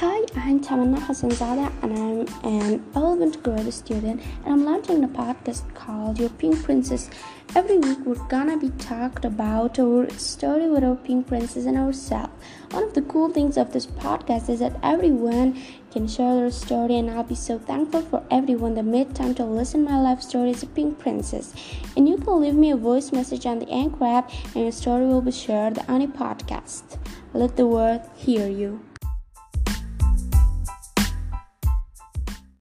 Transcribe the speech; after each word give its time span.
Hi, 0.00 0.24
I'm 0.36 0.60
Tamanna 0.60 0.98
Hassanzada 0.98 1.72
and 1.82 1.92
I'm 1.92 2.20
an 2.44 2.78
11th 2.94 3.42
grade 3.42 3.74
student 3.74 4.22
and 4.44 4.54
I'm 4.54 4.64
launching 4.64 5.02
a 5.02 5.08
podcast 5.08 5.74
called 5.74 6.20
Your 6.20 6.28
Pink 6.28 6.62
Princess. 6.62 7.10
Every 7.56 7.78
week 7.78 7.98
we're 8.04 8.28
gonna 8.28 8.56
be 8.56 8.70
talked 8.78 9.24
about 9.24 9.80
our 9.80 10.08
story 10.10 10.70
with 10.70 10.84
our 10.84 10.94
pink 10.94 11.26
princess 11.26 11.66
and 11.66 11.76
ourselves. 11.76 12.32
One 12.70 12.84
of 12.84 12.94
the 12.94 13.02
cool 13.02 13.28
things 13.30 13.56
of 13.56 13.72
this 13.72 13.86
podcast 13.86 14.48
is 14.48 14.60
that 14.60 14.78
everyone 14.84 15.60
can 15.90 16.06
share 16.06 16.36
their 16.36 16.52
story 16.52 16.94
and 16.96 17.10
I'll 17.10 17.24
be 17.24 17.34
so 17.34 17.58
thankful 17.58 18.02
for 18.02 18.22
everyone 18.30 18.74
that 18.74 18.84
made 18.84 19.16
time 19.16 19.34
to 19.34 19.44
listen 19.44 19.82
my 19.82 20.00
life 20.00 20.22
story 20.22 20.50
as 20.50 20.62
a 20.62 20.68
pink 20.68 21.00
princess. 21.00 21.52
And 21.96 22.08
you 22.08 22.18
can 22.18 22.40
leave 22.40 22.54
me 22.54 22.70
a 22.70 22.76
voice 22.76 23.10
message 23.10 23.46
on 23.46 23.58
the 23.58 23.68
Anchor 23.68 24.04
app 24.04 24.30
and 24.54 24.62
your 24.62 24.70
story 24.70 25.06
will 25.06 25.22
be 25.22 25.32
shared 25.32 25.80
on 25.88 26.02
a 26.02 26.06
podcast. 26.06 26.98
Let 27.34 27.56
the 27.56 27.66
world 27.66 28.02
hear 28.14 28.46
you. 28.46 28.87